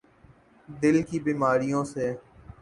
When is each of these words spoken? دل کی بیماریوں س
دل 0.69 0.95
کی 1.07 1.17
بیماریوں 1.25 1.83
س 1.91 1.93